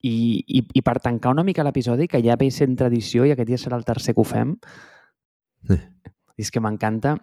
[0.01, 3.49] i, i, i per tancar una mica l'episodi, que ja ve sent tradició i aquest
[3.49, 4.55] dia serà el tercer que ho fem,
[5.69, 5.77] sí.
[6.37, 7.17] és que m'encanta,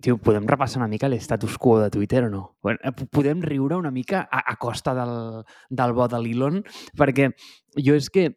[0.00, 2.42] Tio, podem repassar una mica l'estatus quo de Twitter o no?
[2.72, 6.62] Eh, podem riure una mica a, a costa del, del bo de l'Elon,
[6.96, 7.28] perquè
[7.76, 8.30] jo és que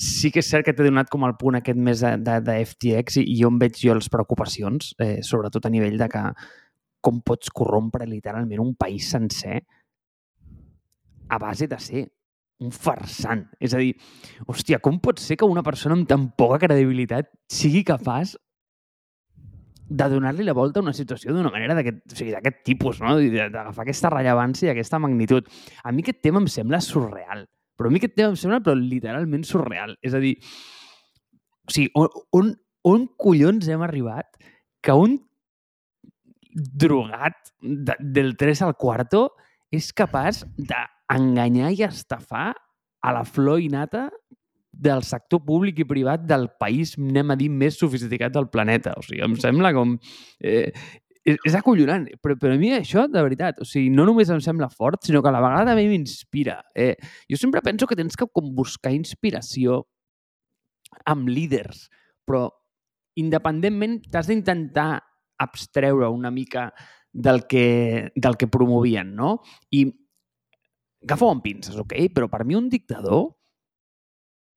[0.00, 2.56] sí que és cert que t'he donat com el punt aquest més de, de, de
[2.64, 6.24] FTX i, i on veig jo les preocupacions, eh, sobretot a nivell de que
[7.02, 9.60] com pots corrompre literalment un país sencer
[11.28, 12.06] a base de ser
[12.62, 13.44] un farsant.
[13.60, 13.92] És a dir,
[14.46, 18.36] hòstia, com pot ser que una persona amb tan poca credibilitat sigui capaç
[19.92, 23.18] de donar-li la volta a una situació d'una manera d'aquest o sigui, tipus, no?
[23.20, 25.48] d'agafar aquesta rellevància i aquesta magnitud.
[25.84, 27.44] A mi aquest tema em sembla surreal.
[27.76, 29.96] Però a mi aquest tema em sembla però literalment surreal.
[30.00, 30.36] És a dir,
[31.68, 32.54] o sigui, on, on,
[32.88, 34.40] on collons hem arribat
[34.82, 35.18] que un
[36.52, 39.30] drogat de, del 3 al quarto
[39.72, 40.42] és capaç
[41.10, 42.52] d'enganyar i estafar
[43.02, 44.08] a la flor innata
[44.72, 48.94] del sector públic i privat del país, anem a dir, més sofisticat del planeta.
[48.96, 49.98] O sigui, em sembla com...
[50.40, 50.70] Eh,
[51.22, 54.40] és, és acollonant, però, però a mi això, de veritat, o sigui, no només em
[54.42, 56.58] sembla fort, sinó que a la vegada també m'inspira.
[56.74, 56.96] Eh,
[57.30, 59.84] jo sempre penso que tens que com buscar inspiració
[61.08, 61.86] amb líders,
[62.26, 62.48] però
[63.20, 65.02] independentment t'has d'intentar
[65.42, 66.70] abstreure una mica
[67.12, 69.36] del que, del que promovien, no?
[69.70, 69.84] I
[71.04, 71.94] agafo amb pinces, ok?
[72.14, 73.30] Però per mi un dictador...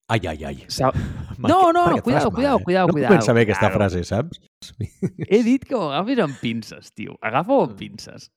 [0.08, 0.66] Ai, ai, ai.
[0.70, 0.92] Sa...
[1.38, 3.12] No, no, no, cuidado, cuidado, cuidado, no cuidado.
[3.14, 3.76] No comença bé aquesta claro.
[3.76, 4.40] frase, saps?
[5.30, 7.18] He dit que ho agafis amb pinces, tio.
[7.22, 8.30] Agafa-ho amb pinces.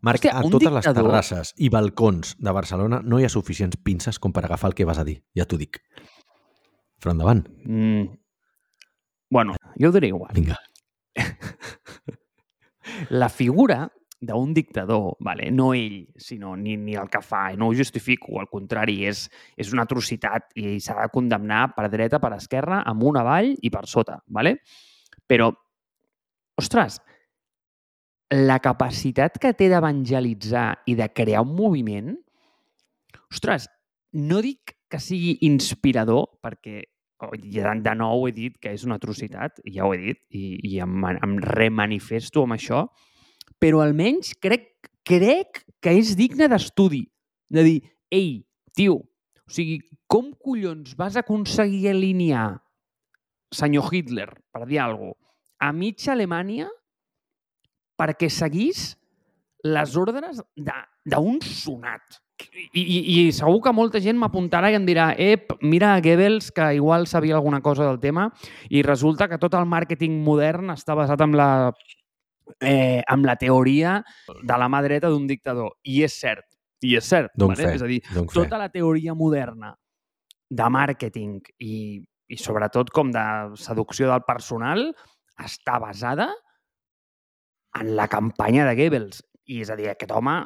[0.00, 3.76] Marc, Hòstia, a totes les dictador- terrasses i balcons de Barcelona no hi ha suficients
[3.84, 5.78] pinces com per agafar el que vas a dir, ja t'ho dic.
[7.02, 8.08] Però endavant, Mm.
[9.32, 10.32] Bueno, jo ho diré igual.
[10.34, 10.56] vinga.
[13.10, 13.90] La figura
[14.22, 15.50] d'un dictador, vale?
[15.50, 19.24] no ell, sinó ni, ni el que fa, no ho justifico, al contrari, és,
[19.58, 23.82] és una atrocitat i s'ha de condemnar per dreta, per esquerra, amunt, avall i per
[23.90, 24.20] sota.
[24.30, 24.60] Vale?
[25.26, 25.50] Però,
[26.62, 27.00] ostres,
[28.32, 32.14] la capacitat que té d'evangelitzar i de crear un moviment,
[33.26, 33.66] ostres,
[34.14, 36.84] no dic que sigui inspirador, perquè
[37.26, 40.78] oh, de nou he dit que és una atrocitat, ja ho he dit, i, i
[40.84, 42.86] em, em remanifesto amb això,
[43.62, 47.04] però almenys crec, crec que és digne d'estudi.
[47.52, 47.78] De dir,
[48.10, 48.42] ei,
[48.74, 49.78] tio, o sigui,
[50.10, 52.56] com collons vas aconseguir alinear
[53.52, 55.30] senyor Hitler, per dir alguna cosa,
[55.62, 56.70] a mitja Alemanya
[58.00, 58.96] perquè seguís
[59.62, 62.18] les ordres d'un sonat.
[62.72, 62.98] I, i,
[63.28, 67.36] I segur que molta gent m'apuntarà i em dirà ep, mira Goebbels, que igual sabia
[67.38, 68.26] alguna cosa del tema,
[68.72, 71.50] i resulta que tot el màrqueting modern està basat en la,
[72.60, 74.00] eh, en la teoria
[74.42, 75.76] de la mà dreta d'un dictador.
[75.84, 76.46] I és cert,
[76.82, 77.32] i és cert.
[77.38, 77.56] Vale?
[77.56, 78.26] fe, És a dir, fe.
[78.32, 79.74] tota la teoria moderna
[80.52, 83.24] de màrqueting i, i sobretot com de
[83.60, 84.90] seducció del personal
[85.40, 86.28] està basada
[87.80, 89.22] en la campanya de Goebbels.
[89.48, 90.36] I és a dir, aquest home,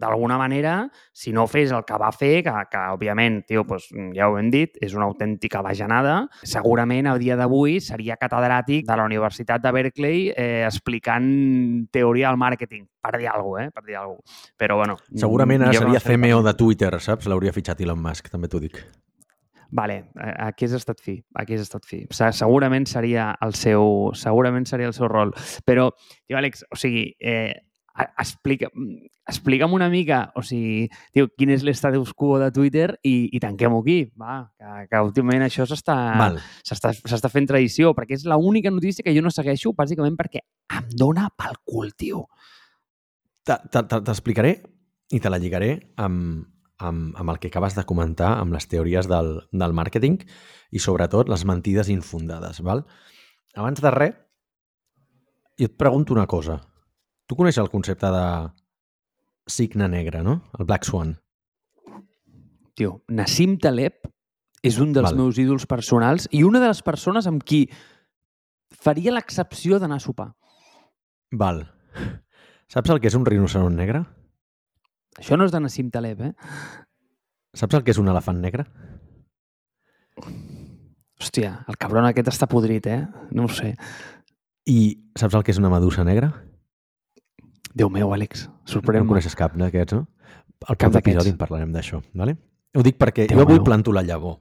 [0.00, 4.28] d'alguna manera, si no fes el que va fer, que, que òbviament, tio, doncs, ja
[4.28, 9.04] ho hem dit, és una autèntica bajanada, segurament a dia d'avui seria catedràtic de la
[9.06, 11.28] Universitat de Berkeley eh, explicant
[11.92, 13.70] teoria del màrqueting, per dir alguna cosa, eh?
[13.74, 14.54] per dir alguna cosa.
[14.58, 14.96] Però, bueno...
[15.14, 17.30] Segurament ara seria no CMO de Twitter, saps?
[17.30, 18.82] L'hauria fitxat Elon Musk, també t'ho dic.
[19.70, 22.00] Vale, eh, aquí has estat fi, aquí has estat fi.
[22.10, 25.30] Se- Segurament seria el seu, segurament seria el seu rol.
[25.64, 25.92] Però,
[26.26, 27.54] tio, Àlex, o sigui, eh,
[28.18, 28.68] explica,
[29.26, 33.80] explica'm una mica, o sigui, tio, quin és l'estatus quo de Twitter i, i tanquem-ho
[33.82, 39.22] aquí, va, que, que últimament això s'està fent tradició, perquè és l'única notícia que jo
[39.22, 40.42] no segueixo, bàsicament perquè
[40.78, 42.26] em dóna pel cul, tio.
[43.44, 44.54] Te- te- te- T'explicaré
[45.10, 46.46] i te la lligaré amb,
[46.78, 50.20] amb, amb el que acabes de comentar, amb les teories del, del màrqueting
[50.70, 52.60] i sobretot les mentides infundades.
[52.62, 52.84] Val?
[53.58, 54.14] Abans de res,
[55.58, 56.60] jo et pregunto una cosa.
[57.30, 58.24] Tu coneixes el concepte de
[59.46, 60.40] signe negre, no?
[60.58, 61.12] El Black Swan.
[62.74, 64.08] Tio, Nassim Taleb
[64.66, 65.20] és un dels Val.
[65.20, 67.60] meus ídols personals i una de les persones amb qui
[68.74, 70.26] faria l'excepció d'anar a sopar.
[71.30, 71.62] Val.
[72.66, 74.02] Saps el que és un rinoceront negre?
[75.22, 76.34] Això no és de Nassim Taleb, eh?
[77.54, 78.66] Saps el que és un elefant negre?
[80.18, 83.04] Hòstia, el cabron aquest està podrit, eh?
[83.30, 83.76] No ho sé.
[84.66, 84.80] I
[85.14, 86.49] saps el que és una medusa negra?
[87.74, 89.06] Déu meu, Àlex, No sorprèn-me.
[89.08, 90.06] coneixes cap d'aquests, no?
[90.66, 92.36] Al Cap d'episodi en parlarem d'això, vale?
[92.74, 93.64] Ho dic perquè Déu jo avui meu.
[93.64, 94.40] planto la llavor.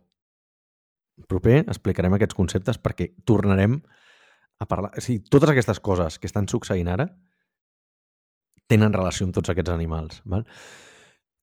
[1.28, 3.82] Proper explicarem aquests conceptes perquè tornarem
[4.60, 4.92] a parlar...
[4.98, 7.08] O sigui, totes aquestes coses que estan succeint ara
[8.68, 10.22] tenen relació amb tots aquests animals.
[10.26, 10.46] Val?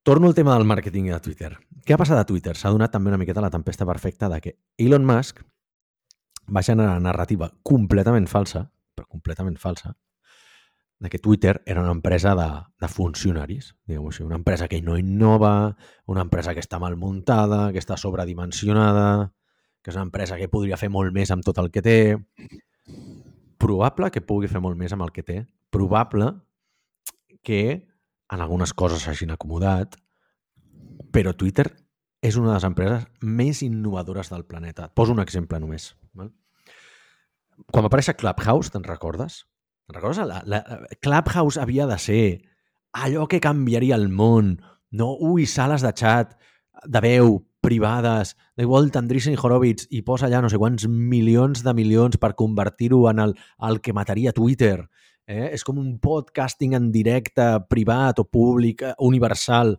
[0.07, 1.57] Torno al tema del màrqueting de Twitter.
[1.85, 2.55] Què ha passat a Twitter?
[2.57, 5.41] S'ha donat també una miqueta la tempesta perfecta de que Elon Musk
[6.55, 9.97] va generar una narrativa completament falsa, però completament falsa,
[10.99, 12.49] de que Twitter era una empresa de,
[12.81, 17.71] de funcionaris, diguem-ho així, una empresa que no innova, una empresa que està mal muntada,
[17.73, 19.35] que està sobredimensionada,
[19.83, 21.99] que és una empresa que podria fer molt més amb tot el que té.
[23.61, 25.43] Probable que pugui fer molt més amb el que té.
[25.71, 26.33] Probable
[27.47, 27.61] que
[28.33, 29.95] en algunes coses s'hagin acomodat,
[31.13, 31.69] però Twitter
[32.25, 34.89] és una de les empreses més innovadores del planeta.
[34.89, 35.93] Et poso un exemple només.
[36.17, 36.33] Val?
[37.71, 39.45] Quan va aparèixer Clubhouse, te'n recordes?
[39.89, 40.27] Recordes?
[40.27, 40.63] La, la,
[41.01, 42.43] Clubhouse havia de ser
[42.93, 44.57] allò que canviaria el món.
[44.91, 46.37] No, ui, sales de xat,
[46.87, 51.65] de veu, privades, da igual Andreessen i Horowitz i posa allà no sé quants milions
[51.67, 53.35] de milions per convertir-ho en el,
[53.69, 54.87] el que mataria Twitter.
[55.27, 55.51] Eh?
[55.51, 59.75] És com un podcasting en directe, privat o públic, eh, universal.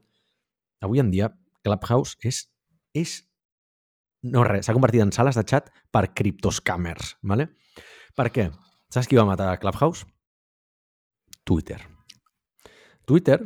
[0.84, 1.32] Avui en dia,
[1.64, 2.44] Clubhouse és,
[2.94, 3.22] és
[4.28, 7.16] no res, s'ha convertit en sales de xat per criptoscammers.
[7.24, 7.54] ¿vale?
[8.18, 8.50] Per què?
[8.94, 10.06] Saps qui va matar Clubhouse?
[11.44, 11.82] Twitter.
[13.08, 13.40] Twitter,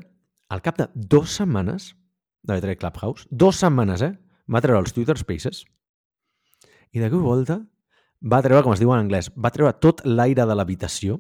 [0.49, 1.91] al cap de dues setmanes
[2.45, 4.13] d'haver tret Clubhouse, dues setmanes, eh?
[4.51, 5.63] Va treure els Twitter Spaces
[6.91, 7.62] i de cop volta
[8.21, 11.17] va treure, com es diu en anglès, va treure tot l'aire de l'habitació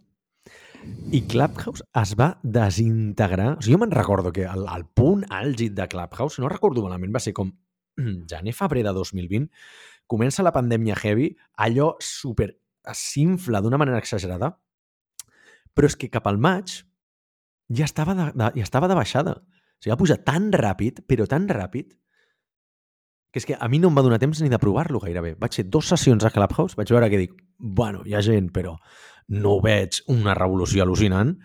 [1.13, 3.55] i Clubhouse es va desintegrar.
[3.55, 7.13] O sigui, jo me'n recordo que el, el punt àlgid de Clubhouse, no recordo malament,
[7.13, 7.53] va ser com
[8.31, 9.49] gener-febrer de 2020,
[10.09, 11.31] comença la pandèmia heavy,
[11.65, 12.51] allò super
[12.97, 14.55] s'infla d'una manera exagerada,
[15.75, 16.81] però és que cap al maig
[17.71, 19.37] ja estava de, de, ja estava de baixada.
[19.39, 21.95] O sigui, va pujar tan ràpid, però tan ràpid,
[23.31, 25.37] que és que a mi no em va donar temps ni de provar-lo gairebé.
[25.39, 28.75] Vaig fer dues sessions a Clubhouse, vaig veure que dic, bueno, hi ha gent, però
[29.31, 31.37] no veig una revolució al·lucinant.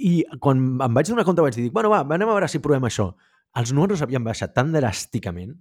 [0.00, 2.88] I quan em vaig donar compte vaig dir, bueno, va, anem a veure si provem
[2.88, 3.10] això.
[3.56, 5.52] Els números havien baixat tan dràsticament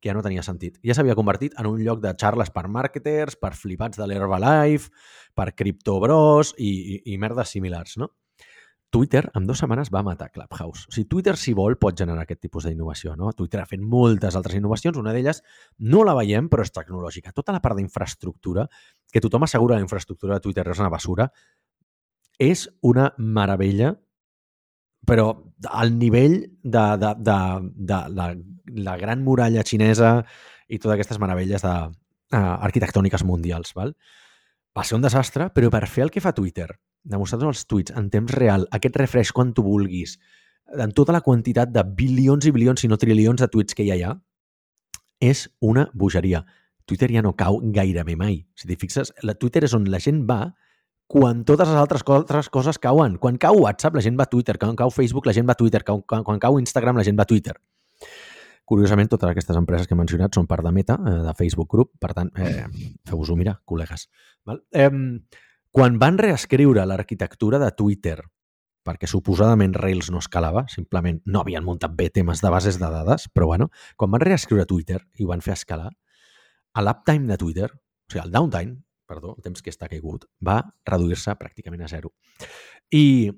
[0.00, 0.78] que ja no tenia sentit.
[0.86, 4.90] Ja s'havia convertit en un lloc de xarles per marketers, per flipats de l'Herbalife,
[5.36, 8.10] per criptobros i, i, i merdes similars, no?
[8.90, 10.88] Twitter, en dues setmanes, va matar Clubhouse.
[10.88, 13.14] O sigui, Twitter, si vol, pot generar aquest tipus d'innovació.
[13.16, 13.30] No?
[13.38, 14.98] Twitter ha fet moltes altres innovacions.
[14.98, 15.44] Una d'elles
[15.86, 17.30] no la veiem, però és tecnològica.
[17.36, 18.66] Tota la part d'infraestructura,
[19.12, 21.28] que tothom assegura la infraestructura de Twitter és una basura,
[22.40, 23.94] és una meravella
[25.06, 25.30] però
[25.70, 27.38] al nivell de, de, de,
[27.90, 28.28] de la,
[28.88, 30.20] la gran muralla xinesa
[30.68, 31.74] i totes aquestes meravelles de,
[32.34, 33.74] uh, arquitectòniques mundials.
[33.74, 33.94] Val?
[34.76, 36.68] Va ser un desastre, però per fer el que fa Twitter,
[37.02, 40.18] demostrar els tuits en temps real, aquest refresh quan tu vulguis,
[40.70, 44.02] en tota la quantitat de bilions i bilions, si no trilions de tuits que hi
[44.04, 44.14] ha,
[45.20, 46.44] és una bogeria.
[46.86, 48.40] Twitter ja no cau gairebé mai.
[48.54, 50.52] Si t'hi fixes, la Twitter és on la gent va
[51.10, 53.16] quan totes les altres, altres coses cauen.
[53.18, 54.54] Quan cau WhatsApp, la gent va a Twitter.
[54.62, 55.82] Quan cau Facebook, la gent va a Twitter.
[55.82, 57.56] Quan, quan cau Instagram, la gent va a Twitter.
[58.70, 61.96] Curiosament, totes aquestes empreses que he mencionat són part de Meta, eh, de Facebook Group.
[61.98, 62.68] Per tant, eh,
[63.10, 64.06] feu-vos-ho mirar, col·legues.
[64.46, 64.60] Val?
[64.70, 64.90] Eh,
[65.74, 68.20] quan van reescriure l'arquitectura de Twitter
[68.86, 73.26] perquè suposadament Rails no escalava, simplement no havien muntat bé temes de bases de dades,
[73.34, 75.90] però bueno, quan van reescriure Twitter i van fer escalar,
[76.72, 78.78] a l'uptime de Twitter, o sigui, el downtime,
[79.10, 82.14] perdó, el temps que està caigut, va reduir-se pràcticament a zero.
[82.94, 83.30] I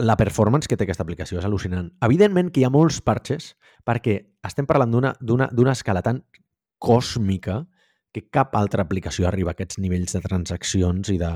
[0.00, 1.90] la performance que té aquesta aplicació és al·lucinant.
[2.06, 3.54] Evidentment que hi ha molts parches
[3.86, 6.22] perquè estem parlant d'una escala tan
[6.80, 7.64] còsmica
[8.14, 11.30] que cap altra aplicació arriba a aquests nivells de transaccions i de,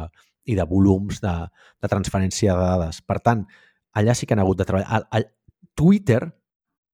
[0.51, 1.35] i de volums de,
[1.83, 3.03] de transferència de dades.
[3.05, 3.45] Per tant,
[3.95, 4.99] allà sí que han hagut de treballar.
[4.99, 5.29] El, el
[5.79, 6.23] Twitter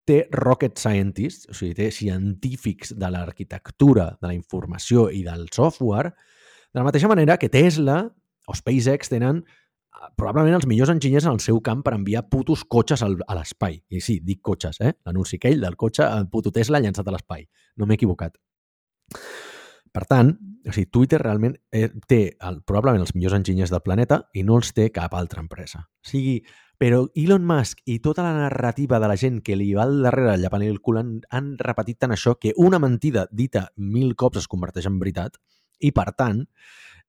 [0.07, 6.13] té rocket scientists, o sigui, té científics de l'arquitectura, de la informació i del software,
[6.71, 8.03] de la mateixa manera que Tesla
[8.47, 12.63] o SpaceX tenen eh, probablement els millors enginyers en el seu camp per enviar putos
[12.65, 13.81] cotxes al, a l'espai.
[13.91, 14.95] I sí, dic cotxes, eh?
[15.05, 17.45] L'anunci aquell del cotxe, el puto Tesla llançat a l'espai.
[17.77, 18.39] No m'he equivocat.
[19.91, 20.31] Per tant,
[20.63, 24.57] o sigui, Twitter realment eh, té el, probablement els millors enginyers del planeta i no
[24.61, 25.83] els té cap altra empresa.
[25.83, 26.39] O sigui,
[26.81, 30.39] però Elon Musk i tota la narrativa de la gent que li va al darrere
[30.41, 34.49] llapant el cul han, han repetit tant això que una mentida dita mil cops es
[34.49, 35.37] converteix en veritat
[35.77, 36.41] i, per tant,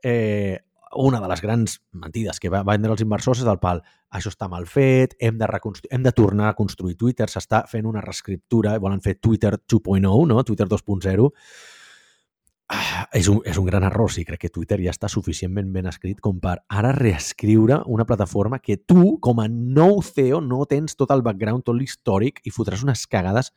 [0.04, 0.60] eh,
[1.00, 3.80] una de les grans mentides que va vendre els inversors és el pal,
[4.12, 5.48] això està mal fet, hem de,
[5.88, 10.44] hem de tornar a construir Twitter, s'està fent una reescriptura, volen fer Twitter 2.0, no?
[10.44, 11.81] Twitter 2.0, Ah,
[13.12, 14.24] és, un, és un gran error, sí.
[14.24, 18.78] Crec que Twitter ja està suficientment ben escrit com per ara reescriure una plataforma que
[18.78, 23.04] tu, com a nou CEO, no tens tot el background, tot l'històric i fotràs unes
[23.10, 23.52] cagades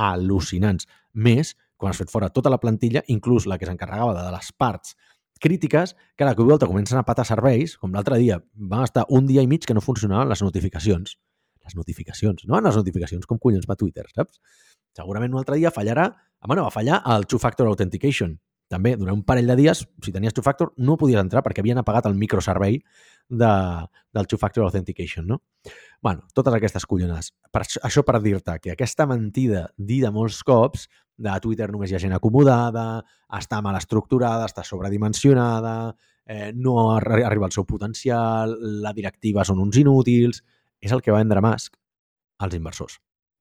[0.00, 0.88] al·lucinants.
[1.14, 4.94] Més, quan has fet fora tota la plantilla, inclús la que s'encarregava de les parts
[5.40, 9.06] crítiques, que a la que volta comencen a patar serveis, com l'altre dia, van estar
[9.08, 11.16] un dia i mig que no funcionaven les notificacions.
[11.64, 14.38] Les notificacions, no les notificacions, com collons va Twitter, saps?
[14.96, 16.10] Segurament un altre dia fallarà,
[16.46, 18.36] bueno, va fallar el Two-Factor Authentication,
[18.70, 22.06] també, durant un parell de dies, si tenies two-factor, no podies entrar perquè havien apagat
[22.06, 22.78] el microservei
[23.26, 23.50] de,
[24.14, 25.40] del two-factor authentication, no?
[26.00, 27.32] bueno, totes aquestes collonades.
[27.50, 30.86] Per, això per dir-te que aquesta mentida dida molts cops
[31.20, 33.02] de Twitter només hi ha gent acomodada,
[33.36, 35.92] està mal estructurada, està sobredimensionada,
[36.24, 38.54] eh, no arriba al seu potencial,
[38.86, 40.44] la directiva són uns inútils,
[40.80, 41.74] és el que va vendre Musk
[42.40, 43.00] als inversors.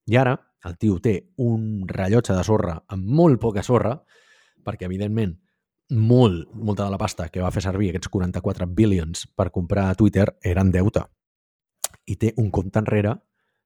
[0.10, 0.34] I ara
[0.66, 3.94] el tio té un rellotge de sorra amb molt poca sorra
[4.70, 5.36] perquè, evidentment,
[5.90, 10.28] molt, molta de la pasta que va fer servir aquests 44 billions per comprar Twitter
[10.46, 11.04] era en deute.
[12.06, 13.16] I té un compte enrere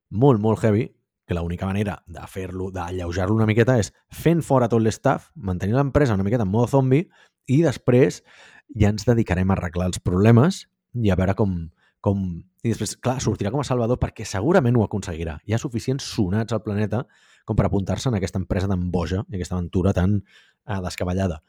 [0.10, 0.88] molt, molt heavy,
[1.26, 6.16] que l'única manera de fer-lo, d'alleujar-lo una miqueta és fent fora tot l'estaff, mantenir l'empresa
[6.16, 7.04] una miqueta en mode zombi
[7.47, 8.22] i després
[8.76, 10.66] ja ens dedicarem a arreglar els problemes
[10.99, 11.56] i a veure com,
[12.04, 12.26] com...
[12.64, 15.38] I després, clar, sortirà com a salvador perquè segurament ho aconseguirà.
[15.43, 17.01] Hi ha suficients sonats al planeta
[17.43, 20.22] com per apuntar-se en aquesta empresa d'emboja i aquesta aventura tan
[20.68, 21.41] eh, descabellada.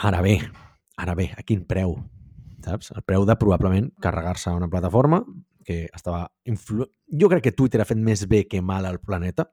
[0.00, 0.38] Ara bé,
[0.96, 1.98] ara bé, a quin preu?
[2.64, 2.92] saps?
[2.96, 5.22] El preu de probablement carregar-se una plataforma
[5.64, 6.26] que estava...
[6.48, 6.86] Influ...
[7.20, 9.46] Jo crec que Twitter ha fet més bé que mal al planeta.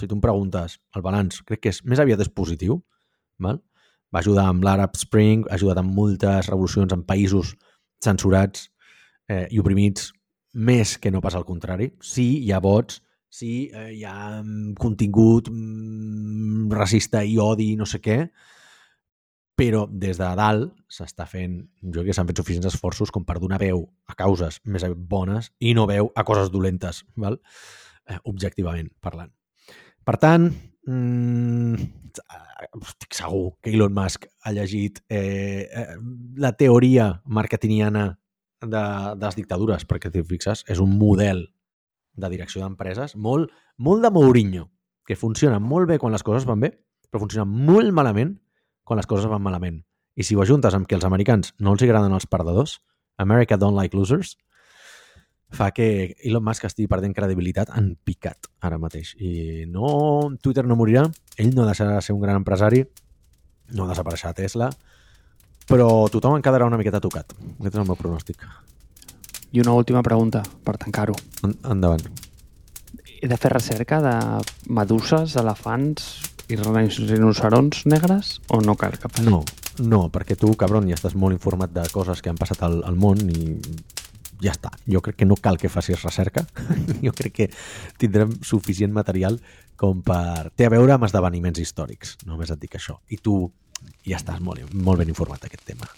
[0.00, 2.80] Si tu em preguntes el balanç, crec que és més aviat és positiu.
[3.42, 3.60] Val?
[4.14, 7.54] Va ajudar amb l'Arab Spring, ha ajudat amb moltes revolucions en països
[8.04, 8.68] censurats
[9.30, 10.12] eh, i oprimits
[10.54, 11.90] més que no pas al contrari.
[12.02, 13.00] Sí, hi ha vots,
[13.34, 18.18] sí, eh, hi ha mm, contingut mm, racista i odi i no sé què,
[19.58, 23.38] però des de dalt s'està fent, jo crec que s'han fet suficients esforços com per
[23.42, 27.38] donar veu a causes més bones i no veu a coses dolentes, val?
[28.06, 29.30] Eh, objectivament parlant.
[30.04, 30.50] Per tant,
[30.86, 31.86] mmm,
[32.82, 35.96] estic segur que Elon Musk ha llegit eh, eh,
[36.38, 38.10] la teoria marketingiana
[38.60, 38.84] de,
[39.16, 41.46] de les dictadures, perquè si fixes, és un model
[42.14, 44.68] de direcció d'empreses molt, molt de Mourinho,
[45.04, 46.72] que funciona molt bé quan les coses van bé,
[47.10, 48.36] però funciona molt malament
[48.84, 49.82] quan les coses van malament.
[50.14, 52.78] I si ho ajuntes amb que els americans no els agraden els perdedors,
[53.18, 54.36] America don't like losers,
[55.54, 59.14] fa que Elon Musk estigui perdent credibilitat en picat ara mateix.
[59.22, 61.06] I no, Twitter no morirà,
[61.38, 62.82] ell no deixarà de ser un gran empresari,
[63.74, 64.70] no desapareixerà Tesla,
[65.70, 67.36] però tothom en quedarà una miqueta tocat.
[67.58, 68.42] Aquest és el meu pronòstic.
[69.54, 71.14] I una última pregunta, per tancar-ho.
[71.46, 72.02] En, endavant.
[73.22, 74.14] He de fer recerca de
[74.66, 76.08] meduses, elefants
[76.50, 79.44] i rinocerons negres o no cal cap No,
[79.78, 82.98] no, perquè tu, cabron, ja estàs molt informat de coses que han passat al, al
[82.98, 83.54] món i
[84.42, 84.72] ja està.
[84.90, 86.42] Jo crec que no cal que facis recerca.
[87.06, 87.50] jo crec que
[88.02, 89.38] tindrem suficient material
[89.78, 90.50] com per...
[90.58, 92.98] Té a veure amb esdeveniments històrics, només et dic això.
[93.14, 93.38] I tu
[94.02, 95.88] ja estàs molt, molt ben informat d'aquest tema.